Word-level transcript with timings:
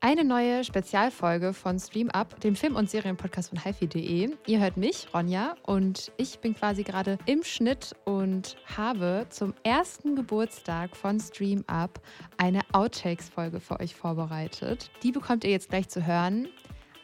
Eine 0.00 0.22
neue 0.22 0.62
Spezialfolge 0.62 1.52
von 1.52 1.76
Stream 1.80 2.08
Up, 2.10 2.40
dem 2.40 2.54
Film- 2.54 2.76
und 2.76 2.88
Serienpodcast 2.88 3.48
von 3.48 3.60
hifi.de. 3.60 4.30
Ihr 4.46 4.60
hört 4.60 4.76
mich, 4.76 5.08
Ronja, 5.12 5.56
und 5.66 6.12
ich 6.16 6.38
bin 6.38 6.54
quasi 6.54 6.84
gerade 6.84 7.18
im 7.26 7.42
Schnitt 7.42 7.96
und 8.04 8.56
habe 8.76 9.26
zum 9.30 9.54
ersten 9.64 10.14
Geburtstag 10.14 10.96
von 10.96 11.18
Stream 11.18 11.64
Up 11.66 12.00
eine 12.36 12.60
Outtakes-Folge 12.70 13.58
für 13.58 13.80
euch 13.80 13.96
vorbereitet. 13.96 14.88
Die 15.02 15.10
bekommt 15.10 15.42
ihr 15.42 15.50
jetzt 15.50 15.68
gleich 15.68 15.88
zu 15.88 16.06
hören. 16.06 16.46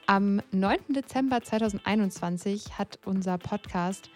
Am 0.07 0.41
9. 0.53 0.79
Dezember 0.91 1.43
2021 1.43 2.79
hat 2.79 3.01
unser 3.05 3.39
Podcast 3.39 4.09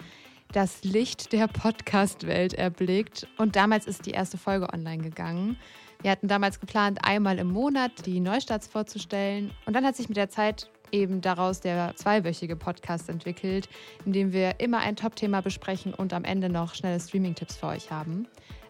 das 0.52 0.84
Licht 0.84 1.32
der 1.32 1.48
Podcast-Welt 1.48 2.54
erblickt 2.54 3.26
und 3.38 3.56
damals 3.56 3.88
ist 3.88 4.06
die 4.06 4.12
erste 4.12 4.38
Folge 4.38 4.72
online 4.72 5.02
gegangen. 5.02 5.58
Wir 6.02 6.12
hatten 6.12 6.28
damals 6.28 6.60
geplant, 6.60 7.00
einmal 7.02 7.38
im 7.38 7.48
Monat 7.48 8.06
die 8.06 8.20
Neustarts 8.20 8.68
vorzustellen. 8.68 9.50
Und 9.66 9.74
dann 9.74 9.84
hat 9.84 9.96
sich 9.96 10.08
mit 10.08 10.16
der 10.16 10.28
Zeit 10.28 10.70
eben 10.92 11.20
daraus 11.20 11.60
der 11.60 11.94
zweiwöchige 11.96 12.56
Podcast 12.56 13.08
entwickelt, 13.08 13.68
in 14.04 14.12
dem 14.12 14.32
wir 14.32 14.60
immer 14.60 14.78
ein 14.78 14.96
Top-Thema 14.96 15.42
besprechen 15.42 15.92
und 15.92 16.12
am 16.12 16.24
Ende 16.24 16.48
noch 16.48 16.74
schnelle 16.74 17.00
Streaming-Tipps 17.00 17.56
für 17.56 17.66
euch 17.66 17.90
haben. 17.90 18.28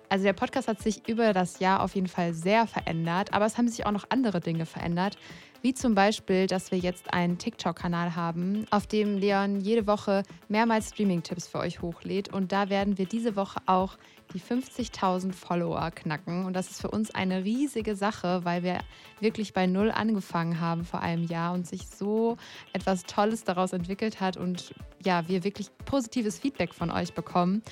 Also 0.09 0.25
der 0.25 0.33
Podcast 0.33 0.69
hat 0.69 0.81
sich 0.81 1.07
über 1.07 1.35
das 1.35 1.61
Jahr 1.61 1.83
auf 1.83 1.95
jeden 1.95 2.09
Fall 2.09 2.33
sehr 2.33 2.67
verändert, 2.67 3.35
aber 3.35 3.45
es 3.45 3.59
haben 3.59 3.69
sich 3.69 3.85
auch 3.85 3.93
noch 3.93 4.07
andere 4.09 4.41
Dinge 4.41 4.65
verändert, 4.65 5.19
wie 5.63 5.75
zum 5.75 5.95
Beispiel, 5.95 6.47
dass 6.47 6.71
wir 6.71 6.79
jetzt 6.79 7.13
einen 7.13 7.39
TikTok-Kanal 7.39 8.15
haben, 8.15 8.67
auf 8.71 8.87
dem 8.87 9.19
Leon 9.19 9.61
jede 9.61 9.87
Woche 9.87 10.23
mehrmals 10.49 10.91
Streaming-Tipps 10.91 11.49
für 11.49 11.59
euch 11.59 11.83
hochlädt. 11.83 12.33
Und 12.33 12.53
da 12.53 12.69
werden 12.69 12.99
wir 12.99 13.07
diese 13.07 13.37
Woche 13.37 13.61
auch 13.67 13.97
die 14.35 14.41
50.000 14.41 15.33
Follower 15.33 15.91
knacken. 15.91 16.45
Und 16.45 16.55
das 16.55 16.71
ist 16.71 16.81
für 16.81 16.91
uns 16.91 17.15
eine 17.15 17.45
riesige 17.45 17.97
Sache, 17.97 18.45
weil 18.45 18.63
wir 18.63 18.79
wirklich 19.21 19.53
bei 19.53 19.67
Null 19.67 19.91
angefangen 19.91 20.61
haben 20.61 20.85
vor 20.85 21.01
einem 21.01 21.25
Jahr 21.25 21.55
und 21.55 21.67
sich 21.67 21.87
so 21.89 22.37
etwas 22.73 23.05
Tolles 23.05 23.45
daraus 23.45 23.73
entwickelt 23.73 24.21
hat 24.21 24.37
und 24.37 24.75
ja, 25.05 25.29
wir 25.29 25.45
wirklich 25.45 25.71
positives 25.85 26.39
Feedback 26.39 26.75
von 26.75 26.91
euch 26.91 27.15
bekommen. 27.15 27.63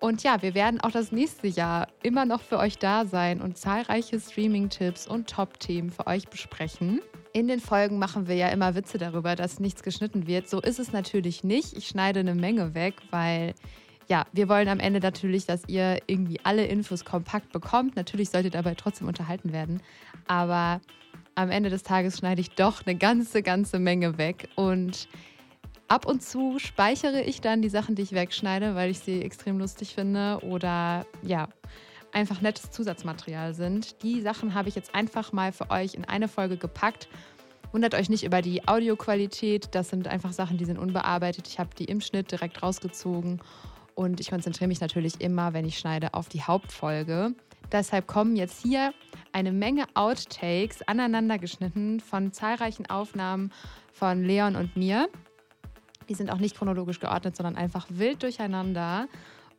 Und 0.00 0.24
ja, 0.24 0.42
wir 0.42 0.54
werden 0.54 0.80
auch 0.80 0.90
das 0.90 1.12
nächste 1.12 1.46
Jahr 1.46 1.86
immer 2.02 2.24
noch 2.24 2.40
für 2.42 2.58
euch 2.58 2.76
da 2.78 3.06
sein 3.06 3.40
und 3.40 3.56
zahlreiche 3.56 4.18
Streaming-Tipps 4.18 5.06
und 5.06 5.30
Top-Themen 5.30 5.90
für 5.90 6.08
euch 6.08 6.28
besprechen. 6.28 7.00
In 7.32 7.48
den 7.48 7.60
Folgen 7.60 7.98
machen 7.98 8.28
wir 8.28 8.34
ja 8.34 8.48
immer 8.48 8.74
Witze 8.74 8.98
darüber, 8.98 9.36
dass 9.36 9.58
nichts 9.58 9.82
geschnitten 9.82 10.26
wird. 10.26 10.48
So 10.48 10.60
ist 10.60 10.78
es 10.78 10.92
natürlich 10.92 11.44
nicht. 11.44 11.76
Ich 11.76 11.88
schneide 11.88 12.20
eine 12.20 12.34
Menge 12.34 12.74
weg, 12.74 12.96
weil 13.10 13.54
ja, 14.08 14.26
wir 14.32 14.48
wollen 14.50 14.68
am 14.68 14.80
Ende 14.80 15.00
natürlich, 15.00 15.46
dass 15.46 15.66
ihr 15.66 16.02
irgendwie 16.06 16.40
alle 16.42 16.66
Infos 16.66 17.04
kompakt 17.04 17.50
bekommt. 17.52 17.96
Natürlich 17.96 18.28
solltet 18.28 18.52
ihr 18.52 18.62
dabei 18.62 18.74
trotzdem 18.74 19.08
unterhalten 19.08 19.52
werden. 19.52 19.80
Aber 20.26 20.80
am 21.34 21.50
Ende 21.50 21.70
des 21.70 21.82
Tages 21.82 22.18
schneide 22.18 22.42
ich 22.42 22.50
doch 22.50 22.84
eine 22.84 22.96
ganze, 22.96 23.42
ganze 23.42 23.78
Menge 23.78 24.18
weg. 24.18 24.48
Und 24.54 25.08
ab 25.88 26.04
und 26.04 26.22
zu 26.22 26.58
speichere 26.58 27.22
ich 27.22 27.40
dann 27.40 27.62
die 27.62 27.70
Sachen, 27.70 27.94
die 27.94 28.02
ich 28.02 28.12
wegschneide, 28.12 28.74
weil 28.74 28.90
ich 28.90 28.98
sie 28.98 29.22
extrem 29.22 29.58
lustig 29.58 29.94
finde 29.94 30.40
oder 30.42 31.06
ja, 31.22 31.48
einfach 32.12 32.40
nettes 32.40 32.70
Zusatzmaterial 32.70 33.54
sind. 33.54 34.02
Die 34.02 34.20
Sachen 34.20 34.54
habe 34.54 34.68
ich 34.68 34.74
jetzt 34.74 34.94
einfach 34.94 35.32
mal 35.32 35.52
für 35.52 35.70
euch 35.70 35.94
in 35.94 36.04
eine 36.04 36.28
Folge 36.28 36.56
gepackt. 36.56 37.08
Wundert 37.72 37.94
euch 37.94 38.10
nicht 38.10 38.24
über 38.24 38.42
die 38.42 38.68
Audioqualität. 38.68 39.74
Das 39.74 39.88
sind 39.88 40.06
einfach 40.06 40.32
Sachen, 40.32 40.58
die 40.58 40.66
sind 40.66 40.78
unbearbeitet. 40.78 41.48
Ich 41.48 41.58
habe 41.58 41.70
die 41.76 41.86
im 41.86 42.00
Schnitt 42.00 42.30
direkt 42.30 42.62
rausgezogen 42.62 43.40
und 43.94 44.20
ich 44.20 44.30
konzentriere 44.30 44.68
mich 44.68 44.80
natürlich 44.80 45.20
immer, 45.20 45.52
wenn 45.52 45.64
ich 45.64 45.78
schneide, 45.78 46.14
auf 46.14 46.28
die 46.28 46.42
Hauptfolge. 46.42 47.34
Deshalb 47.70 48.06
kommen 48.06 48.36
jetzt 48.36 48.62
hier 48.62 48.92
eine 49.32 49.52
Menge 49.52 49.86
Outtakes 49.94 50.82
aneinander 50.82 51.38
geschnitten 51.38 52.00
von 52.00 52.32
zahlreichen 52.32 52.88
Aufnahmen 52.90 53.52
von 53.92 54.22
Leon 54.22 54.56
und 54.56 54.76
mir. 54.76 55.08
Die 56.08 56.14
sind 56.14 56.30
auch 56.30 56.38
nicht 56.38 56.56
chronologisch 56.56 57.00
geordnet, 57.00 57.36
sondern 57.36 57.56
einfach 57.56 57.86
wild 57.88 58.22
durcheinander. 58.22 59.08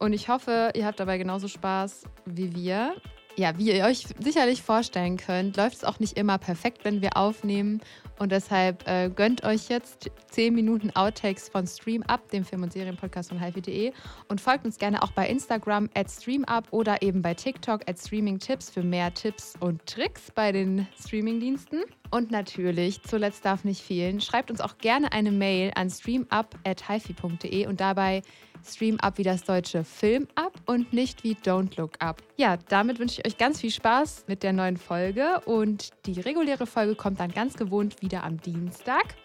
Und 0.03 0.12
ich 0.12 0.28
hoffe, 0.28 0.72
ihr 0.75 0.86
habt 0.86 1.00
dabei 1.00 1.18
genauso 1.18 1.47
Spaß 1.47 2.03
wie 2.25 2.53
wir. 2.53 2.94
Ja, 3.38 3.58
wie 3.58 3.72
ihr 3.72 3.86
euch 3.86 4.06
sicherlich 4.19 4.62
vorstellen 4.62 5.16
könnt, 5.16 5.56
läuft 5.56 5.78
es 5.78 5.86
auch 5.86 5.97
nicht 6.00 6.18
immer 6.18 6.38
perfekt, 6.38 6.84
wenn 6.84 7.02
wir 7.02 7.16
aufnehmen. 7.16 7.80
Und 8.19 8.34
deshalb 8.34 8.86
äh, 8.86 9.09
gönnt 9.09 9.46
euch 9.46 9.69
jetzt 9.69 10.12
10 10.31 10.53
Minuten 10.53 10.94
Outtakes 10.94 11.47
von 11.47 11.66
Stream 11.66 12.03
Up, 12.03 12.30
dem 12.31 12.44
Film- 12.44 12.64
und 12.64 12.74
Serienpodcast 12.74 13.30
von 13.30 13.40
hifi.de. 13.41 13.94
Und 14.28 14.41
folgt 14.41 14.66
uns 14.66 14.78
gerne 14.78 15.02
auch 15.03 15.12
bei 15.14 15.25
Instagram 15.25 15.90
at 15.96 16.12
StreamUp 16.12 16.66
oder 16.72 17.02
eben 17.02 17.22
bei 17.22 17.34
TikTok 17.34 17.90
at 17.90 17.97
StreamingTipps 17.97 18.72
für 18.72 18.84
mehr 18.84 19.14
Tipps 19.14 19.53
und 19.62 19.85
Tricks 19.85 20.31
bei 20.35 20.52
den 20.52 20.85
Streamingdiensten. 21.00 21.81
Und 22.12 22.30
natürlich, 22.30 23.02
zuletzt 23.03 23.46
darf 23.46 23.64
nicht 23.64 23.81
fehlen, 23.81 24.20
schreibt 24.20 24.52
uns 24.52 24.59
auch 24.59 24.78
gerne 24.80 25.14
eine 25.14 25.31
Mail 25.31 25.72
an 25.75 25.90
streamup.hifi.de 25.90 27.68
und 27.68 27.80
dabei 27.80 28.22
Stream 28.66 29.00
Up 29.00 29.18
wie 29.18 29.24
das 29.24 29.44
deutsche 29.44 29.84
Film 29.84 30.28
Up 30.35 30.53
und 30.66 30.94
nicht 30.94 31.24
wie 31.24 31.35
Don't 31.35 31.78
Look 31.78 31.94
Up. 32.00 32.22
Ja, 32.38 32.57
damit 32.69 33.00
wünsche 33.00 33.22
ich 33.22 33.28
euch 33.28 33.38
ganz 33.38 33.62
viel 33.62 33.72
Spaß 33.72 34.25
mit 34.28 34.44
der 34.44 34.53
neuen 34.53 34.78
Folge 34.78 35.41
und 35.46 35.90
die 36.06 36.19
reguläre 36.19 36.66
Folge 36.66 36.96
kommt 36.96 37.19
dann 37.19 37.31
ganz 37.31 37.56
gewohnt 37.56 38.02
wieder 38.02 38.23
am 38.23 38.40
Dienstag. 38.40 39.16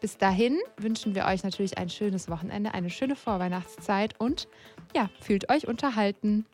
Bis 0.00 0.18
dahin 0.18 0.58
wünschen 0.76 1.14
wir 1.14 1.24
euch 1.24 1.42
natürlich 1.42 1.78
ein 1.78 1.88
schönes 1.88 2.28
Wochenende, 2.28 2.74
eine 2.74 2.90
schöne 2.90 3.16
Vorweihnachtszeit 3.16 4.14
und 4.20 4.46
ja, 4.94 5.10
fühlt 5.20 5.50
euch 5.50 5.66
unterhalten. 5.66 6.46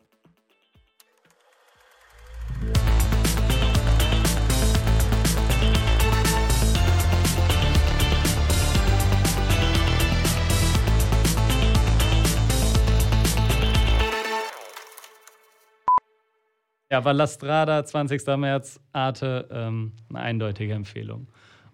Ja, 16.93 17.03
Valastrada, 17.03 17.83
20. 17.83 18.23
März, 18.37 18.79
Arte, 18.91 19.47
ähm, 19.49 19.93
eine 20.09 20.19
eindeutige 20.19 20.73
Empfehlung. 20.73 21.25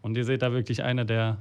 Und 0.01 0.15
ihr 0.15 0.23
seht 0.23 0.41
da 0.41 0.53
wirklich 0.53 0.81
eine 0.81 1.05
der 1.05 1.39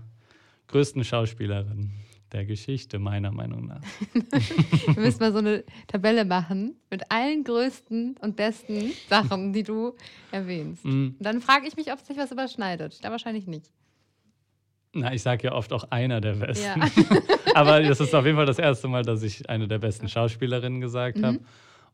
größten 0.66 1.04
Schauspielerinnen 1.04 1.92
der 2.32 2.44
Geschichte, 2.44 2.98
meiner 2.98 3.30
Meinung 3.30 3.66
nach. 3.66 3.80
Wir 4.32 5.00
müssen 5.00 5.20
mal 5.20 5.30
so 5.30 5.38
eine 5.38 5.62
Tabelle 5.86 6.24
machen 6.24 6.74
mit 6.90 7.08
allen 7.08 7.44
größten 7.44 8.16
und 8.20 8.34
besten 8.34 8.90
Sachen, 9.08 9.52
die 9.52 9.62
du 9.62 9.94
erwähnst. 10.32 10.84
Mm. 10.84 11.10
Dann 11.20 11.40
frage 11.40 11.68
ich 11.68 11.76
mich, 11.76 11.92
ob 11.92 12.00
sich 12.00 12.16
was 12.16 12.32
überschneidet. 12.32 13.04
Da 13.04 13.12
wahrscheinlich 13.12 13.46
nicht. 13.46 13.70
Na, 14.92 15.14
ich 15.14 15.22
sage 15.22 15.44
ja 15.44 15.52
oft 15.52 15.72
auch 15.72 15.84
einer 15.92 16.20
der 16.20 16.32
besten. 16.32 16.80
Ja. 16.80 16.88
Aber 17.54 17.80
das 17.80 18.00
ist 18.00 18.12
auf 18.12 18.26
jeden 18.26 18.36
Fall 18.36 18.46
das 18.46 18.58
erste 18.58 18.88
Mal, 18.88 19.04
dass 19.04 19.22
ich 19.22 19.48
eine 19.48 19.68
der 19.68 19.78
besten 19.78 20.08
Schauspielerinnen 20.08 20.80
gesagt 20.80 21.18
mhm. 21.18 21.24
habe. 21.24 21.38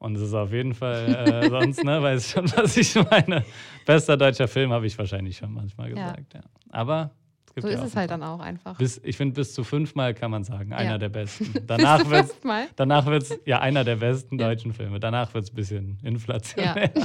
Und 0.05 0.17
es 0.17 0.23
ist 0.23 0.35
auf 0.35 0.53
jeden 0.53 0.75
Fall 0.75 1.15
äh, 1.15 1.49
sonst, 1.49 1.83
ne, 1.83 2.03
weiß 2.03 2.33
schon, 2.33 2.45
was 2.57 2.77
ich 2.77 2.95
meine. 3.11 3.43
Bester 3.87 4.19
deutscher 4.19 4.47
Film 4.47 4.71
habe 4.71 4.87
ich 4.87 4.99
wahrscheinlich 4.99 5.39
schon 5.39 5.55
manchmal 5.55 5.89
gesagt, 5.89 6.35
ja. 6.35 6.41
ja. 6.41 6.47
Aber 6.69 7.11
es 7.55 7.63
so 7.63 7.71
ja 7.71 7.79
ist 7.79 7.87
es 7.87 7.97
halt 7.97 8.11
dann 8.11 8.23
auch 8.23 8.41
einfach. 8.41 8.77
Bis, 8.77 9.01
ich 9.03 9.17
finde, 9.17 9.37
bis 9.37 9.55
zu 9.55 9.65
fünfmal 9.65 10.13
kann 10.13 10.31
man 10.31 10.45
sagen, 10.45 10.75
einer 10.75 10.91
ja. 10.91 10.99
der 10.99 11.09
besten. 11.09 11.55
Danach 11.67 12.07
wird 12.11 12.27
es 12.27 12.37
danach 12.77 13.07
wird's, 13.07 13.35
ja 13.47 13.61
einer 13.61 13.83
der 13.83 13.97
besten 13.97 14.37
deutschen 14.37 14.75
Filme. 14.75 15.01
Danach 15.01 15.33
wird 15.33 15.45
es 15.45 15.51
ein 15.51 15.55
bisschen 15.55 15.99
inflationär. 16.03 16.93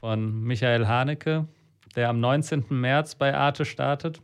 Von 0.00 0.42
Michael 0.42 0.86
Haneke, 0.86 1.48
der 1.96 2.10
am 2.10 2.20
19. 2.20 2.66
März 2.68 3.14
bei 3.14 3.34
Arte 3.34 3.64
startet. 3.64 4.20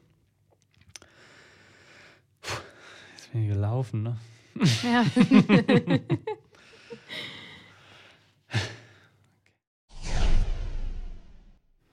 Puh, 2.43 2.61
jetzt 3.17 3.33
bin 3.33 3.45
ich 3.45 3.49
gelaufen, 3.49 4.03
ne? 4.03 4.19
Ja. 4.83 5.05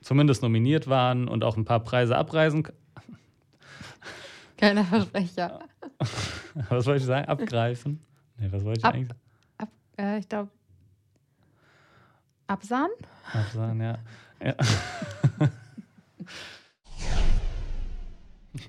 Zumindest 0.00 0.42
nominiert 0.42 0.86
waren 0.88 1.28
und 1.28 1.44
auch 1.44 1.56
ein 1.56 1.64
paar 1.64 1.80
Preise 1.80 2.16
abreisen. 2.16 2.68
Keiner 4.58 4.84
Versprecher. 4.84 5.60
was 6.68 6.86
wollte 6.86 7.00
ich 7.00 7.06
sagen? 7.06 7.26
Abgreifen? 7.26 8.04
Nee, 8.38 8.48
was 8.50 8.64
wollte 8.64 8.80
ich 8.80 8.84
ab, 8.84 8.94
eigentlich 8.94 9.16
ab, 9.58 9.68
äh, 9.98 10.18
ich 10.18 10.28
glaube. 10.28 10.50
Absahn? 12.46 12.90
Absahn, 13.32 13.80
ja. 13.80 13.98
ja. 14.42 14.54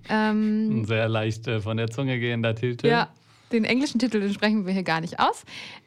ähm, 0.10 0.82
Ein 0.82 0.86
sehr 0.86 1.10
leicht 1.10 1.48
äh, 1.48 1.60
von 1.60 1.76
der 1.76 1.90
Zunge 1.90 2.18
gehender 2.20 2.56
Titel. 2.56 2.88
Ja, 2.88 3.10
den 3.52 3.66
englischen 3.66 4.00
Titel 4.00 4.20
den 4.20 4.34
sprechen 4.34 4.66
wir 4.66 4.74
hier 4.74 4.84
gar 4.84 5.02
nicht 5.02 5.20
aus. 5.20 5.44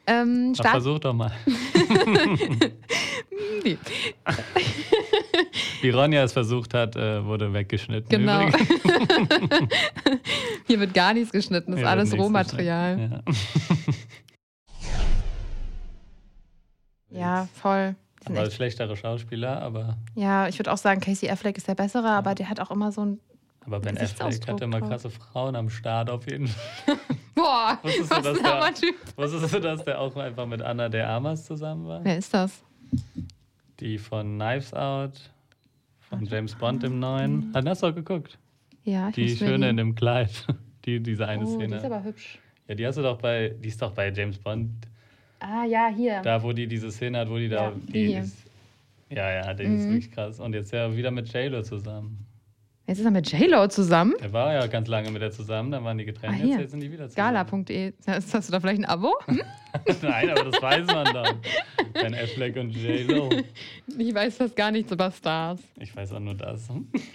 Ähm, 0.07 0.53
Ach, 0.59 0.71
versuch 0.71 0.99
doch 0.99 1.13
mal. 1.13 1.31
nee. 3.63 3.77
Wie 5.81 5.89
Ronja 5.89 6.23
es 6.23 6.33
versucht 6.33 6.73
hat, 6.73 6.95
äh, 6.95 7.23
wurde 7.23 7.53
weggeschnitten. 7.53 8.09
Genau. 8.09 8.39
hier 10.67 10.79
wird 10.79 10.93
gar 10.93 11.13
nichts 11.13 11.31
geschnitten, 11.31 11.71
das 11.71 11.81
ist 11.81 11.87
alles 11.87 12.17
Rohmaterial. 12.17 13.23
Ja. 17.09 17.19
ja, 17.19 17.47
voll. 17.53 17.95
Aber 18.25 18.43
echt... 18.43 18.53
schlechtere 18.53 18.95
Schauspieler, 18.97 19.61
aber. 19.61 19.97
Ja, 20.15 20.47
ich 20.47 20.59
würde 20.59 20.71
auch 20.71 20.77
sagen, 20.77 21.01
Casey 21.01 21.29
Affleck 21.29 21.57
ist 21.57 21.67
der 21.67 21.75
bessere, 21.75 22.05
ja. 22.05 22.17
aber 22.17 22.35
der 22.35 22.49
hat 22.49 22.59
auch 22.59 22.71
immer 22.71 22.91
so 22.91 23.05
ein. 23.05 23.19
Aber 23.65 23.79
Ben 23.79 23.97
Affleck 23.97 24.47
hatte 24.47 24.63
immer 24.63 24.81
krasse 24.81 25.09
Frauen 25.09 25.55
am 25.55 25.69
Start 25.69 26.09
auf 26.09 26.29
jeden 26.29 26.47
Fall. 26.47 26.97
Boah, 27.39 27.79
wusstest 27.81 28.11
was 28.11 28.23
du, 28.23 28.33
dass 28.33 28.41
der, 28.41 28.73
typ. 28.73 28.95
wusstest 29.15 29.53
du, 29.53 29.59
dass 29.59 29.85
der 29.85 29.99
auch 29.99 30.15
einfach 30.17 30.45
mit 30.45 30.61
Anna 30.61 30.89
de 30.89 31.01
Armas 31.01 31.45
zusammen 31.45 31.87
war? 31.87 32.03
Wer 32.03 32.17
ist 32.17 32.33
das? 32.33 32.63
Die 33.79 33.97
von 33.97 34.37
Knives 34.37 34.73
Out, 34.73 35.31
von 36.01 36.25
James 36.25 36.53
Bond 36.55 36.83
im 36.83 36.99
Neuen. 36.99 37.51
Ah, 37.53 37.61
hast 37.65 37.81
du 37.81 37.87
auch 37.87 37.95
geguckt? 37.95 38.37
Ja, 38.83 39.09
ich 39.09 39.15
Die 39.15 39.35
Schöne 39.35 39.69
in 39.69 39.77
dem 39.77 39.95
Kleid. 39.95 40.45
Die, 40.85 41.01
diese 41.01 41.27
eine 41.27 41.43
oh, 41.43 41.55
Szene. 41.55 41.67
Die 41.67 41.75
ist 41.75 41.85
aber 41.85 42.03
hübsch. 42.03 42.39
Ja, 42.67 42.73
die 42.73 42.87
hast 42.87 42.97
du 42.97 43.01
doch 43.01 43.17
bei, 43.17 43.49
die 43.49 43.67
ist 43.67 43.81
doch 43.81 43.91
bei 43.91 44.11
James 44.11 44.37
Bond. 44.37 44.71
Ah, 45.39 45.65
ja, 45.65 45.87
hier. 45.87 46.21
Da, 46.21 46.41
wo 46.41 46.53
die 46.53 46.67
diese 46.67 46.89
Szene 46.89 47.19
hat, 47.19 47.29
wo 47.29 47.35
die 47.35 47.47
ja, 47.47 47.69
da. 47.69 47.71
Die, 47.71 47.91
die 47.91 48.07
hier. 48.07 48.21
Ist, 48.21 48.37
ja, 49.09 49.29
ja, 49.29 49.53
die 49.53 49.65
mhm. 49.65 49.75
ist 49.75 49.85
wirklich 49.85 50.11
krass. 50.11 50.39
Und 50.39 50.53
jetzt 50.53 50.71
ja 50.71 50.95
wieder 50.95 51.11
mit 51.11 51.31
JLo 51.31 51.61
zusammen. 51.63 52.25
Jetzt 52.89 52.97
ist 52.97 53.05
er 53.05 53.11
mit 53.11 53.31
JLo 53.31 53.67
zusammen? 53.67 54.15
Er 54.19 54.33
war 54.33 54.51
ja 54.51 54.65
ganz 54.65 54.87
lange 54.87 55.11
mit 55.11 55.21
der 55.21 55.29
zusammen, 55.29 55.69
dann 55.69 55.83
waren 55.83 55.99
die 55.99 56.05
getrennt, 56.05 56.39
ah, 56.41 56.43
jetzt, 56.43 56.59
jetzt 56.59 56.71
sind 56.71 56.79
die 56.79 56.91
wieder 56.91 57.07
zusammen. 57.07 57.35
Gala.de. 57.35 57.93
Hast 58.07 58.33
du 58.33 58.51
da 58.51 58.59
vielleicht 58.59 58.81
ein 58.81 58.85
Abo? 58.85 59.13
Nein, 60.01 60.31
aber 60.31 60.49
das 60.49 60.59
weiß 60.59 60.87
man 60.87 61.13
dann. 61.13 61.35
Ben 61.93 62.15
Affleck 62.15 62.55
und 62.55 62.71
JLo. 62.71 63.29
Ich 63.95 64.15
weiß 64.15 64.37
fast 64.37 64.55
gar 64.55 64.71
nichts 64.71 64.91
über 64.91 65.11
Stars. 65.11 65.61
Ich 65.79 65.95
weiß 65.95 66.13
auch 66.13 66.19
nur 66.19 66.33
das. 66.33 66.67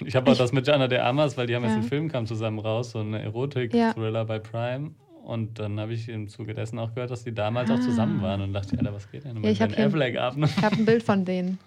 Ich 0.04 0.14
habe 0.14 0.30
auch 0.30 0.36
das 0.36 0.52
mit 0.52 0.64
Jana 0.64 0.86
de 0.86 1.00
Amas, 1.00 1.36
weil 1.36 1.48
die 1.48 1.56
haben 1.56 1.64
ja. 1.64 1.70
jetzt 1.70 1.78
einen 1.78 1.88
Film 1.88 2.08
kam 2.08 2.24
zusammen 2.26 2.60
raus, 2.60 2.92
so 2.92 3.00
ein 3.00 3.12
Erotik-Thriller 3.12 4.20
ja. 4.20 4.24
bei 4.24 4.38
Prime. 4.38 4.92
Und 5.24 5.58
dann 5.58 5.80
habe 5.80 5.92
ich 5.92 6.08
im 6.08 6.28
Zuge 6.28 6.54
dessen 6.54 6.78
auch 6.78 6.94
gehört, 6.94 7.10
dass 7.10 7.24
die 7.24 7.34
damals 7.34 7.68
ah. 7.68 7.74
auch 7.74 7.80
zusammen 7.80 8.22
waren 8.22 8.42
und 8.42 8.52
dachte, 8.52 8.78
Alter, 8.78 8.94
was 8.94 9.10
geht 9.10 9.24
denn 9.24 9.40
mit 9.40 9.58
ja, 9.58 9.66
Ben 9.66 9.86
Affleck 9.86 10.18
ab? 10.18 10.36
Ich 10.38 10.62
habe 10.62 10.76
ein 10.76 10.84
Bild 10.84 11.02
von 11.02 11.24
denen. 11.24 11.58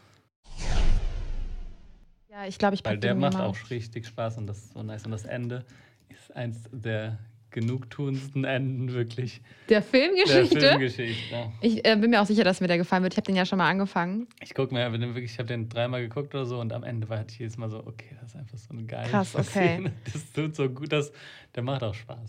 Ja, 2.38 2.46
ich 2.46 2.60
glaube, 2.60 2.76
ich 2.76 2.86
Weil 2.86 3.00
der 3.00 3.16
macht 3.16 3.38
auch 3.38 3.58
richtig 3.72 4.06
Spaß 4.06 4.38
und 4.38 4.46
das 4.46 4.60
ist 4.60 4.74
so 4.74 4.84
nice. 4.84 5.06
Und 5.06 5.12
das 5.12 5.26
Ende 5.26 5.66
ist 6.08 6.36
eins 6.36 6.70
der 6.72 7.18
genugtuendsten 7.50 8.44
Enden, 8.44 8.94
wirklich. 8.94 9.42
Der 9.70 9.82
Filmgeschichte? 9.82 10.60
Der 10.60 10.70
Filmgeschichte. 10.70 11.52
Ich 11.62 11.84
äh, 11.84 11.96
bin 11.96 12.12
mir 12.12 12.22
auch 12.22 12.28
sicher, 12.28 12.44
dass 12.44 12.62
mir 12.62 12.68
der 12.68 12.78
gefallen 12.78 13.02
wird. 13.02 13.14
Ich 13.14 13.18
habe 13.18 13.26
den 13.26 13.36
ja 13.36 13.44
schon 13.48 13.58
mal 13.58 13.68
angefangen. 13.68 14.28
Ich 14.40 14.54
gucke 14.54 14.72
mir, 14.72 14.92
wirklich, 14.92 15.32
ich 15.32 15.40
habe 15.40 15.48
den 15.48 15.68
dreimal 15.68 16.02
geguckt 16.02 16.36
oder 16.36 16.46
so 16.46 16.60
und 16.60 16.74
am 16.74 16.84
Ende 16.84 17.10
war 17.10 17.26
ich 17.28 17.40
jedes 17.40 17.58
Mal 17.58 17.72
so, 17.72 17.80
okay, 17.80 18.16
das 18.22 18.30
ist 18.30 18.36
einfach 18.36 18.58
so 18.60 18.72
eine 18.72 18.84
geile 18.84 19.10
Krass, 19.10 19.34
okay. 19.34 19.78
Szene. 19.78 19.94
Das 20.14 20.32
tut 20.32 20.56
so 20.56 20.70
gut, 20.70 20.92
dass, 20.92 21.12
der 21.56 21.64
macht 21.64 21.82
auch 21.82 21.96
Spaß. 21.96 22.28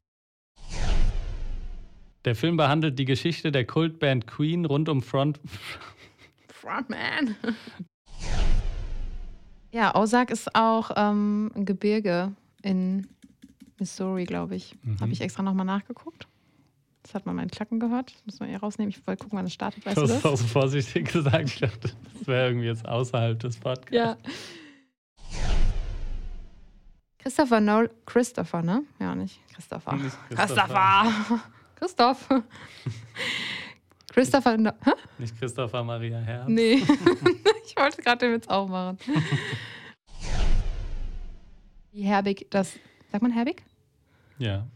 Der 2.25 2.35
Film 2.35 2.57
behandelt 2.57 2.99
die 2.99 3.05
Geschichte 3.05 3.53
der 3.53 3.67
Kultband 3.67 4.27
Queen 4.27 4.65
rund 4.65 4.89
um 4.89 5.03
Front. 5.03 5.39
Frontman. 6.51 7.37
Ja, 9.70 9.94
Ozark 9.94 10.31
ist 10.31 10.55
auch 10.55 10.91
ähm, 10.97 11.50
ein 11.55 11.65
Gebirge 11.65 12.32
in 12.62 13.06
Missouri, 13.79 14.25
glaube 14.25 14.56
ich. 14.56 14.76
Mhm. 14.82 15.00
Habe 15.00 15.12
ich 15.12 15.20
extra 15.20 15.43
nochmal 15.43 15.67
nachgeguckt. 15.67 16.26
Das 17.03 17.15
hat 17.15 17.26
man 17.26 17.37
meinen 17.37 17.50
Klacken 17.50 17.81
gehört. 17.81 18.15
Das 18.15 18.26
müssen 18.26 18.41
wir 18.41 18.49
hier 18.49 18.61
rausnehmen. 18.61 18.91
Ich 18.91 19.06
wollte 19.06 19.23
gucken, 19.23 19.38
wann 19.38 19.47
es 19.47 19.55
startet. 19.55 19.87
Weißt 19.87 19.97
du 19.97 20.03
das? 20.03 20.17
hast 20.17 20.26
auch 20.26 20.37
so 20.37 20.47
vorsichtig 20.47 21.09
gesagt. 21.12 21.44
Ich 21.49 21.61
dachte, 21.61 21.91
das 22.15 22.26
wäre 22.26 22.49
irgendwie 22.49 22.67
jetzt 22.67 22.87
außerhalb 22.87 23.38
des 23.38 23.56
Podcasts. 23.56 23.93
Ja. 23.93 24.17
Christopher 27.19 27.61
Noel. 27.61 27.91
Christopher, 28.06 28.62
ne? 28.62 28.82
Ja, 28.99 29.14
nicht 29.14 29.41
Christopher. 29.55 29.94
Nicht 29.97 30.17
Christopher. 30.29 31.05
Christopher. 31.76 32.25
Christoph. 32.29 32.29
Christopher. 34.19 34.56
No 34.59 34.70
Hä? 34.85 34.91
Nicht 35.19 35.38
Christopher 35.38 35.85
Maria 35.85 36.19
Herr. 36.19 36.49
Nee. 36.49 36.75
ich 37.67 37.76
wollte 37.76 38.03
gerade 38.03 38.26
den 38.26 38.35
Witz 38.35 38.49
auch 38.49 38.69
machen. 38.69 38.99
Wie 41.93 42.03
Herbig 42.03 42.47
das. 42.50 42.76
Sagt 43.12 43.23
man 43.23 43.31
Herbig? 43.31 43.62
Ja. 44.38 44.67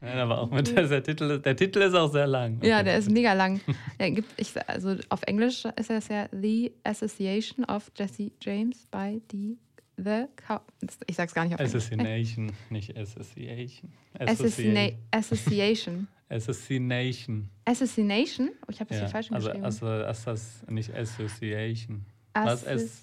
Ja, 0.00 0.22
aber 0.22 0.40
auch 0.40 0.50
mit 0.50 0.74
der, 0.74 0.86
der, 0.86 1.02
Titel, 1.02 1.40
der 1.40 1.56
Titel 1.56 1.80
ist 1.80 1.94
auch 1.94 2.10
sehr 2.10 2.26
lang. 2.26 2.62
Ja, 2.62 2.82
der 2.82 2.98
ist 2.98 3.10
mega 3.10 3.32
lang. 3.32 3.60
Der 3.98 4.10
gibt, 4.10 4.40
ich, 4.40 4.52
also 4.68 4.96
auf 5.08 5.22
Englisch 5.22 5.64
ist 5.76 5.90
es 5.90 6.08
ja 6.08 6.28
The 6.32 6.72
Association 6.84 7.64
of 7.64 7.90
Jesse 7.96 8.30
James 8.40 8.86
by 8.86 9.20
the 9.30 9.58
The 9.96 10.26
Cow. 10.36 10.60
Ich 11.06 11.16
sag's 11.16 11.32
gar 11.32 11.44
nicht 11.44 11.54
auf 11.54 11.60
Assassination, 11.60 12.52
nicht 12.68 12.96
Association. 12.96 13.90
Assassination. 14.18 14.98
Association. 15.10 16.08
Assassination. 16.28 17.48
Assassination? 17.64 18.50
Oh, 18.62 18.70
ich 18.70 18.80
habe 18.80 18.88
das 18.88 18.98
ja, 18.98 19.04
hier 19.04 19.12
falsch 19.12 19.30
also 19.30 19.46
geschrieben. 19.46 19.64
Also, 19.64 19.86
Assas, 19.86 20.64
nicht 20.68 20.92
Association. 20.94 22.04
Was 22.34 22.64
ist 22.64 23.02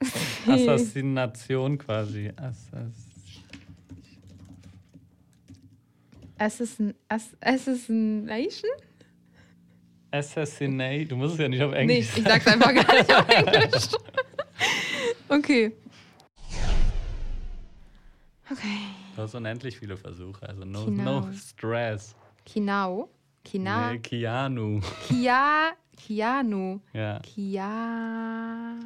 Assassination 0.46 1.78
quasi. 1.78 2.32
Assas 2.36 3.06
Assassin, 6.38 6.94
Ass, 7.08 7.34
Assassination? 7.40 8.70
Assassinate. 10.10 11.06
Du 11.06 11.16
musst 11.16 11.34
es 11.34 11.40
ja 11.40 11.48
nicht 11.48 11.62
auf 11.62 11.72
Englisch 11.72 12.14
nee, 12.14 12.20
ich 12.20 12.24
sag's 12.24 12.46
einfach 12.46 12.74
gar 12.74 12.94
nicht 12.94 13.14
auf 13.14 13.28
Englisch. 13.54 13.88
okay. 15.28 15.72
Okay. 18.50 18.78
Du 19.14 19.22
hast 19.22 19.34
unendlich 19.34 19.78
viele 19.78 19.96
Versuche, 19.96 20.46
also 20.46 20.64
no, 20.64 20.88
no 20.88 21.32
stress. 21.32 22.14
Kinau. 22.46 23.10
Kina. 23.44 23.92
Nee, 23.92 23.98
Keanu. 23.98 24.80
Kia, 25.06 25.72
Keanu. 25.96 26.80
Ja. 26.92 27.20
Keanu. 27.20 28.80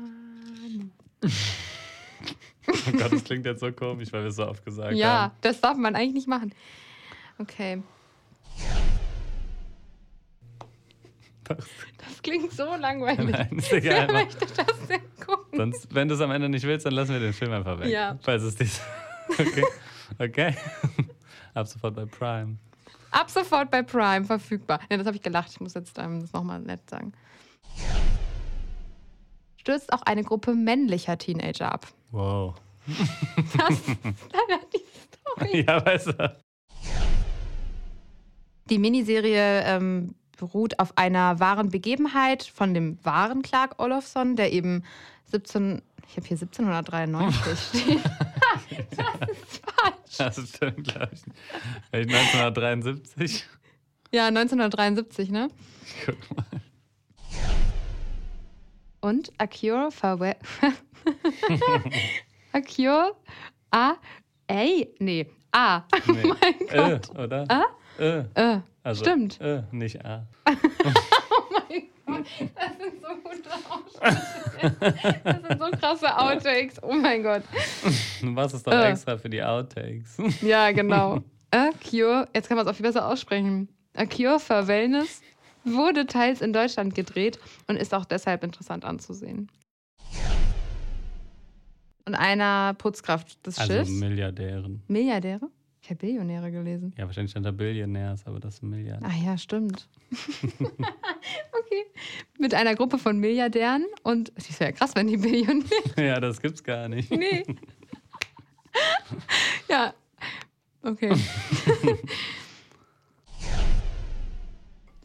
oh 1.23 2.93
Gott, 2.93 3.13
das 3.13 3.25
klingt 3.25 3.47
jetzt 3.47 3.61
so 3.61 3.71
komisch, 3.73 4.13
weil 4.13 4.23
wir 4.23 4.29
es 4.31 4.37
so 4.37 4.49
oft 4.49 4.65
gesagt 4.65 4.97
ja, 4.97 5.09
haben. 5.09 5.31
Ja, 5.31 5.37
das 5.43 5.61
darf 5.61 5.77
man 5.77 5.95
eigentlich 5.95 6.15
nicht 6.15 6.29
machen. 6.29 6.53
Okay. 7.39 7.83
Das, 11.45 11.67
das 11.99 12.23
klingt 12.23 12.53
so 12.53 12.65
langweilig. 12.77 13.31
Nein, 13.31 13.59
ist 13.59 13.73
egal. 13.73 14.09
Wer 14.09 14.13
möchte 14.25 14.47
das 14.47 14.87
denn 14.89 15.01
gucken? 15.25 15.59
Sonst, 15.59 15.95
wenn 15.95 16.09
du 16.09 16.15
es 16.15 16.21
am 16.21 16.31
Ende 16.31 16.49
nicht 16.49 16.65
willst, 16.65 16.87
dann 16.87 16.95
lassen 16.95 17.13
wir 17.13 17.21
den 17.21 17.33
Film 17.33 17.53
einfach 17.53 17.79
weg. 17.81 17.89
Ja. 17.89 18.19
Falls 18.23 18.43
es 18.43 18.57
dies. 18.57 18.81
Okay. 19.39 19.65
Okay. 20.19 20.57
Ab 21.55 21.69
sofort 21.69 21.95
bei 21.95 22.05
Prime. 22.05 22.59
Ab 23.11 23.31
sofort 23.31 23.71
bei 23.71 23.83
Prime 23.83 24.25
verfügbar. 24.25 24.81
Ja, 24.91 24.97
das 24.97 25.07
habe 25.07 25.17
ich 25.17 25.23
gelacht. 25.23 25.51
Ich 25.51 25.61
muss 25.61 25.75
jetzt 25.75 25.99
ähm, 25.99 26.21
das 26.21 26.33
nochmal 26.33 26.61
nett 26.61 26.89
sagen. 26.89 27.13
Stürzt 29.57 29.93
auch 29.93 30.03
eine 30.03 30.25
Gruppe 30.25 30.55
männlicher 30.55 31.19
Teenager 31.19 31.73
ab. 31.73 31.87
Wow. 32.11 32.55
Das 33.57 33.71
ist 33.71 33.87
leider 34.05 34.61
die 34.73 34.83
Story. 35.39 35.65
Ja, 35.67 35.85
weißt 35.85 36.09
du. 36.09 36.37
Die 38.69 38.79
Miniserie 38.79 39.63
ähm, 39.65 40.15
beruht 40.37 40.79
auf 40.79 40.97
einer 40.97 41.39
wahren 41.41 41.71
Begebenheit 41.71 42.45
von 42.45 42.73
dem 42.75 42.99
wahren 43.05 43.43
Clark 43.43 43.81
Olofsson, 43.81 44.37
der 44.37 44.53
eben 44.53 44.85
17, 45.27 45.83
ich 46.09 46.17
habe 46.17 46.27
hier 46.27 46.37
1793 46.37 47.81
stehen. 47.83 48.01
das 48.97 49.29
ist 49.31 49.63
falsch. 49.83 50.17
Das 50.19 50.49
stimmt, 50.49 50.85
glaube 50.89 51.11
ich. 51.13 51.23
1973? 51.93 53.45
Ja, 54.13 54.27
1973, 54.27 55.31
ne? 55.31 55.49
Guck 56.05 56.37
mal. 56.37 56.47
Und 59.01 59.33
A 59.39 59.47
Cure 59.47 59.91
for 59.91 60.21
A 62.53 62.61
Cure 62.61 63.17
A 63.71 63.95
A 64.51 64.65
nee 64.99 65.27
A. 65.53 65.85
Nee. 66.07 66.23
Oh 66.25 66.35
mein 66.41 66.59
Gott. 66.69 67.15
Äh, 67.15 67.23
oder? 67.23 67.45
A? 67.49 67.65
Äh. 67.99 68.25
Äh. 68.35 68.61
Also, 68.83 69.05
Stimmt. 69.05 69.41
Äh, 69.41 69.63
nicht 69.73 70.05
A. 70.05 70.27
das 72.19 72.79
sind 72.79 73.03
so 73.03 73.09
gute 73.23 73.51
Outtakes. 73.71 75.23
Das 75.25 75.43
sind 75.43 75.59
so 75.59 75.71
krasse 75.79 76.19
Outtakes. 76.19 76.83
Oh 76.83 76.95
mein 76.95 77.23
Gott. 77.23 77.43
Machst 78.23 78.55
es 78.55 78.63
doch 78.63 78.73
äh. 78.73 78.91
extra 78.91 79.17
für 79.17 79.31
die 79.31 79.43
Outtakes. 79.43 80.17
Ja, 80.43 80.71
genau. 80.73 81.21
A 81.51 81.71
Cure, 81.83 82.29
jetzt 82.35 82.49
kann 82.49 82.57
man 82.57 82.67
es 82.67 82.73
auch 82.73 82.77
viel 82.77 82.87
besser 82.87 83.09
aussprechen. 83.09 83.69
A 83.95 84.07
Cure 84.07 84.39
for 84.39 84.69
Wellness 84.69 85.21
wurde 85.65 86.07
teils 86.07 86.41
in 86.41 86.53
Deutschland 86.53 86.95
gedreht 86.95 87.39
und 87.67 87.77
ist 87.77 87.93
auch 87.93 88.05
deshalb 88.05 88.45
interessant 88.45 88.85
anzusehen. 88.85 89.51
Und 92.07 92.15
einer 92.15 92.75
Putzkraft 92.75 93.45
des 93.47 93.59
also 93.59 93.73
Schiffs. 93.73 93.91
Milliardären. 93.91 94.83
Milliardäre? 94.89 95.49
Ich 95.83 95.89
habe 95.89 95.97
Billionäre 95.97 96.51
gelesen. 96.51 96.93
Ja, 96.99 97.07
wahrscheinlich 97.07 97.31
stand 97.31 97.47
da 97.47 97.53
Billionärs, 97.53 98.27
aber 98.27 98.39
das 98.39 98.55
ist 98.55 98.63
ein 98.63 98.71
Milliardär. 98.71 99.09
Ah 99.09 99.25
ja, 99.25 99.39
stimmt. 99.39 99.89
okay. 100.61 101.85
Mit 102.39 102.55
einer 102.55 102.75
Gruppe 102.75 102.99
von 102.99 103.19
Milliardären 103.19 103.87
und 104.03 104.33
das 104.37 104.61
wäre 104.61 104.71
ja 104.71 104.77
krass, 104.77 104.95
wenn 104.95 105.07
die 105.07 105.17
Billionäre. 105.17 105.65
ja, 105.97 106.21
das 106.21 106.41
gibt's 106.41 106.63
gar 106.63 106.89
nicht. 106.89 107.11
Nee. 107.11 107.45
ja. 109.69 109.95
Okay. 110.83 111.15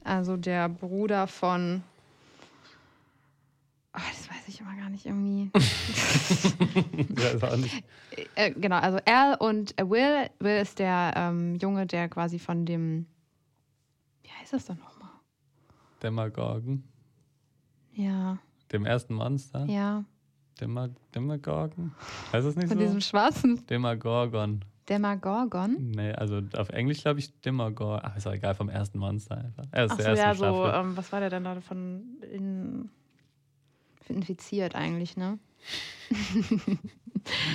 Also 0.06 0.38
der 0.38 0.70
Bruder 0.70 1.26
von. 1.26 1.84
Immer 4.66 4.78
gar 4.78 4.90
nicht 4.90 5.06
irgendwie. 5.06 5.52
ja, 7.22 7.28
ist 7.30 7.44
auch 7.44 7.58
nicht. 7.58 7.84
Äh, 8.34 8.52
genau, 8.52 8.78
also 8.78 8.98
Al 9.06 9.36
und 9.36 9.76
Will. 9.78 10.30
Will 10.40 10.58
ist 10.58 10.80
der 10.80 11.14
ähm, 11.16 11.56
Junge, 11.56 11.86
der 11.86 12.10
quasi 12.10 12.40
von 12.40 12.66
dem. 12.66 13.06
Wie 14.24 14.30
heißt 14.32 14.54
das 14.54 14.66
dann 14.66 14.80
nochmal? 14.80 15.12
Demagorgon. 16.02 16.84
Ja. 17.94 18.40
Dem 18.72 18.86
ersten 18.86 19.14
Monster? 19.14 19.66
Ja. 19.66 20.04
Demag 20.60 20.92
Demagorgon? 21.14 21.92
Heißt 22.34 22.48
das 22.48 22.56
nicht 22.56 22.70
Von 22.70 22.78
so? 22.78 22.84
diesem 22.84 23.02
schwarzen 23.02 23.66
Demagorgon. 23.68 24.66
Demagorgon? 24.90 25.92
Nee, 25.92 26.12
also 26.14 26.42
auf 26.58 26.70
Englisch 26.70 27.02
glaube 27.02 27.20
ich 27.20 27.40
Demagorgon. 27.42 28.02
Ach, 28.04 28.16
ist 28.16 28.26
auch 28.26 28.34
egal, 28.34 28.56
vom 28.56 28.70
ersten 28.70 28.98
Monster 28.98 29.38
einfach. 29.38 29.66
Er 29.72 29.86
ist 29.86 29.92
Ach 29.92 29.98
der 29.98 30.06
so, 30.06 30.22
ersten 30.22 30.44
ja, 30.44 30.54
so, 30.54 30.66
ähm, 30.66 30.98
was 30.98 31.12
war 31.12 31.20
der 31.20 31.30
denn 31.30 31.44
da 31.44 31.62
von 31.62 32.18
in, 32.32 32.90
infiziert 34.10 34.76
eigentlich, 34.76 35.18
ne? 35.18 35.40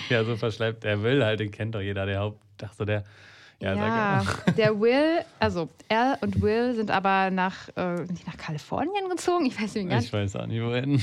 Ja, 0.09 0.25
so 0.25 0.37
verschleppt. 0.37 0.85
Der 0.85 1.02
will 1.02 1.25
halt, 1.25 1.40
den 1.40 1.50
kennt 1.50 1.75
doch 1.75 1.80
jeder, 1.80 2.07
der 2.07 2.21
Haupt. 2.21 2.42
Ach 2.62 2.73
so, 2.73 2.85
der. 2.85 3.04
Ja, 3.61 3.75
Ja, 3.75 4.25
der 4.57 4.80
Will, 4.80 5.23
also 5.38 5.69
Al 5.90 6.16
und 6.23 6.40
Will 6.40 6.75
sind 6.75 6.90
aber 6.90 7.30
nach, 7.30 7.69
äh, 7.76 8.07
nach 8.26 8.37
Kalifornien 8.38 9.09
gezogen? 9.11 9.45
Ich 9.45 9.61
weiß 9.61 9.75
nicht 9.75 9.92
Ich 9.92 10.12
weiß 10.12 10.37
auch 10.37 10.47
nicht, 10.47 10.62
wohin. 10.62 11.02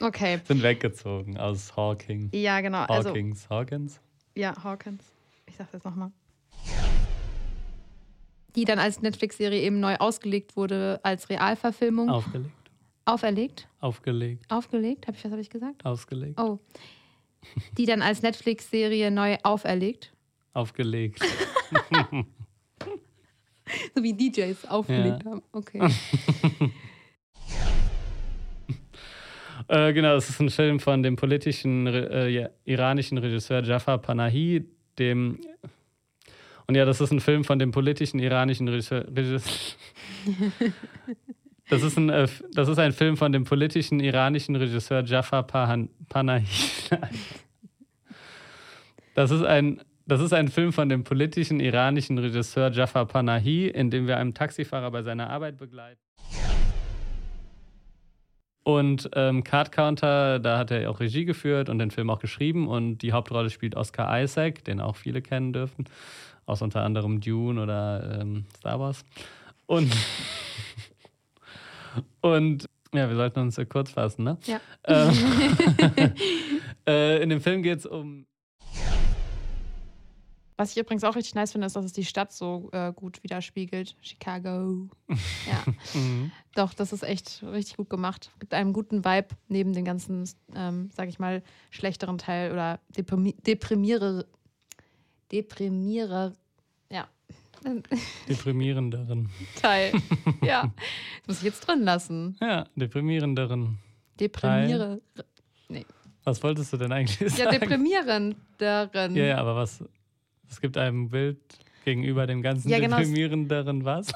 Okay. 0.00 0.40
Sind 0.44 0.62
weggezogen 0.64 1.38
aus 1.38 1.76
Hawking. 1.76 2.30
Ja, 2.32 2.60
genau. 2.60 2.82
Also, 2.86 3.10
Hawkins. 3.10 3.48
Hawkins? 3.48 4.00
ja, 4.34 4.54
Hawkins. 4.62 5.04
Ich 5.46 5.54
sag 5.54 5.70
das 5.70 5.84
nochmal. 5.84 6.10
Die 8.56 8.64
dann 8.64 8.80
als 8.80 9.00
Netflix-Serie 9.00 9.60
eben 9.60 9.78
neu 9.78 9.96
ausgelegt 9.96 10.56
wurde 10.56 10.98
als 11.04 11.30
Realverfilmung. 11.30 12.10
Aufgelegt. 12.10 12.50
Auferlegt? 13.04 13.68
Aufgelegt. 13.80 14.44
Aufgelegt? 14.50 15.06
Hab 15.06 15.14
ich, 15.16 15.24
was 15.24 15.30
habe 15.32 15.40
ich 15.40 15.50
gesagt? 15.50 15.84
Ausgelegt. 15.84 16.38
Oh. 16.40 16.58
Die 17.76 17.84
dann 17.84 18.00
als 18.02 18.22
Netflix-Serie 18.22 19.10
neu 19.10 19.36
auferlegt. 19.42 20.12
Aufgelegt. 20.52 21.20
So 23.96 24.02
wie 24.02 24.12
DJs 24.12 24.66
aufgelegt 24.66 25.24
Ja. 25.24 25.30
haben. 25.30 25.42
Okay. 25.52 25.80
Äh, 29.68 29.94
genau, 29.94 30.14
es 30.16 30.28
ist 30.28 30.40
ein 30.40 30.50
Film 30.50 30.78
von 30.78 31.02
dem 31.02 31.16
politischen 31.16 31.86
äh, 31.86 32.28
ja, 32.28 32.50
iranischen 32.66 33.16
Regisseur 33.16 33.62
Jafar 33.62 33.96
Panahi, 33.96 34.62
dem. 34.98 35.40
Und 36.66 36.74
ja, 36.74 36.84
das 36.84 37.00
ist 37.00 37.12
ein 37.12 37.20
Film 37.20 37.44
von 37.44 37.58
dem 37.58 37.70
politischen 37.70 38.18
iranischen 38.18 38.68
Regisseur. 38.68 39.06
Regisseur 39.16 39.40
das, 41.68 41.82
ist 41.82 41.96
ein, 41.96 42.10
äh, 42.10 42.28
das 42.52 42.68
ist 42.68 42.78
ein 42.78 42.92
Film 42.92 43.16
von 43.16 43.32
dem 43.32 43.44
politischen 43.44 44.00
iranischen 44.00 44.56
Regisseur 44.56 45.04
Jafar 45.04 45.44
Pahan, 45.44 45.88
Panahi. 46.08 46.44
Das 49.14 49.30
ist 49.30 49.44
ein. 49.44 49.80
Das 50.06 50.20
ist 50.20 50.34
ein 50.34 50.48
Film 50.48 50.74
von 50.74 50.90
dem 50.90 51.02
politischen 51.02 51.60
iranischen 51.60 52.18
Regisseur 52.18 52.70
Jafar 52.70 53.06
Panahi, 53.06 53.68
in 53.68 53.90
dem 53.90 54.06
wir 54.06 54.18
einen 54.18 54.34
Taxifahrer 54.34 54.90
bei 54.90 55.02
seiner 55.02 55.30
Arbeit 55.30 55.56
begleiten. 55.56 56.00
Und 58.64 59.10
ähm, 59.14 59.44
Card 59.44 59.72
Counter, 59.72 60.38
da 60.40 60.58
hat 60.58 60.70
er 60.70 60.90
auch 60.90 61.00
Regie 61.00 61.24
geführt 61.24 61.68
und 61.70 61.78
den 61.78 61.90
Film 61.90 62.10
auch 62.10 62.18
geschrieben. 62.18 62.66
Und 62.66 62.98
die 62.98 63.12
Hauptrolle 63.12 63.48
spielt 63.48 63.76
Oscar 63.76 64.22
Isaac, 64.22 64.64
den 64.64 64.80
auch 64.80 64.96
viele 64.96 65.22
kennen 65.22 65.52
dürfen. 65.52 65.84
Aus 66.46 66.60
unter 66.60 66.82
anderem 66.82 67.20
Dune 67.20 67.62
oder 67.62 68.20
ähm, 68.20 68.44
Star 68.58 68.80
Wars. 68.80 69.04
Und, 69.66 69.90
und 72.24 72.70
ja, 72.94 73.08
wir 73.08 73.16
sollten 73.16 73.40
uns 73.40 73.58
äh, 73.58 73.66
kurz 73.66 73.90
fassen, 73.90 74.24
ne? 74.24 74.38
Ja. 74.44 74.58
Ähm, 74.84 75.12
äh, 76.88 77.22
in 77.22 77.28
dem 77.28 77.40
Film 77.40 77.62
geht 77.62 77.80
es 77.80 77.86
um. 77.86 78.26
Was 80.56 80.70
ich 80.70 80.78
übrigens 80.78 81.04
auch 81.04 81.16
richtig 81.16 81.34
nice 81.34 81.52
finde, 81.52 81.66
ist, 81.66 81.76
dass 81.76 81.84
es 81.84 81.92
die 81.92 82.04
Stadt 82.04 82.32
so 82.32 82.70
äh, 82.72 82.92
gut 82.94 83.22
widerspiegelt. 83.22 83.96
Chicago. 84.00 84.88
Ja. 85.46 85.64
Mhm. 85.92 86.32
Doch, 86.54 86.72
das 86.72 86.94
ist 86.94 87.02
echt 87.02 87.42
richtig 87.42 87.76
gut 87.76 87.90
gemacht. 87.90 88.30
Gibt 88.38 88.54
einen 88.54 88.72
guten 88.72 89.04
Vibe 89.04 89.28
neben 89.48 89.74
dem 89.74 89.84
ganzen, 89.84 90.26
ähm, 90.54 90.88
sag 90.96 91.08
ich 91.10 91.18
mal, 91.18 91.42
schlechteren 91.70 92.16
Teil 92.16 92.52
oder 92.52 92.80
deprimi 92.96 93.34
deprimiere. 93.34 94.26
Deprimiere. 95.30 96.32
Ja. 97.64 97.72
Deprimierenderen. 98.28 99.28
Teil. 99.60 99.92
ja. 100.42 100.72
Das 101.20 101.26
muss 101.28 101.38
ich 101.38 101.44
jetzt 101.44 101.60
drin 101.66 101.82
lassen. 101.82 102.36
Ja, 102.40 102.64
deprimierenderen. 102.76 103.78
Deprimiere. 104.20 105.00
Was 106.24 106.42
wolltest 106.42 106.72
du 106.72 106.76
denn 106.78 106.92
eigentlich 106.92 107.20
Ja, 107.20 107.44
sagen? 107.44 107.60
deprimierenderen. 107.60 109.16
Ja, 109.16 109.24
ja, 109.26 109.36
aber 109.38 109.56
was? 109.56 109.84
Es 110.48 110.60
gibt 110.60 110.76
einem 110.78 111.10
Bild 111.10 111.38
gegenüber 111.84 112.26
dem 112.26 112.40
ganzen 112.42 112.68
Ja, 112.70 112.78
genau. 112.78 112.96
deprimierenderen 112.96 113.84
was? 113.84 114.12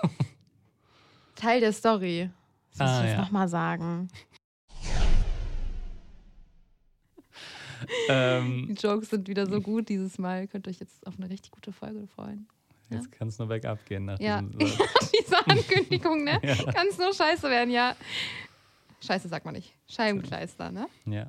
Teil 1.34 1.60
der 1.60 1.72
Story. 1.72 2.30
Das 2.70 2.78
muss 2.80 2.88
Ah, 2.88 2.98
ich 3.00 3.04
jetzt 3.06 3.16
ja. 3.16 3.20
nochmal 3.22 3.48
sagen. 3.48 4.08
Die 7.82 8.10
ähm, 8.12 8.74
Jokes 8.80 9.10
sind 9.10 9.28
wieder 9.28 9.46
so 9.46 9.60
gut 9.60 9.88
dieses 9.88 10.18
Mal. 10.18 10.46
Könnt 10.48 10.66
ihr 10.66 10.70
euch 10.70 10.80
jetzt 10.80 11.06
auf 11.06 11.14
eine 11.18 11.30
richtig 11.30 11.52
gute 11.52 11.72
Folge 11.72 12.06
freuen. 12.06 12.48
Jetzt 12.90 13.12
kann 13.12 13.28
es 13.28 13.38
nur 13.38 13.48
bergab 13.48 13.84
gehen 13.86 14.04
nach 14.06 14.18
Ja. 14.20 14.40
diesem 14.42 14.60
Satz. 14.78 15.12
Diese 15.12 15.46
Ankündigung, 15.46 16.24
ne? 16.24 16.40
Ja. 16.42 16.72
Kann 16.72 16.88
es 16.88 16.98
nur 16.98 17.12
scheiße 17.12 17.48
werden, 17.50 17.70
ja. 17.70 17.94
Scheiße 19.04 19.28
sagt 19.28 19.44
man 19.44 19.54
nicht. 19.54 19.74
Scheibenkleister, 19.88 20.70
ne? 20.72 20.88
Ja. 21.06 21.26